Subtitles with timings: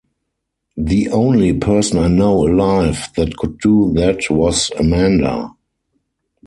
[0.77, 5.51] The only person I know alive that could do that was Amanda.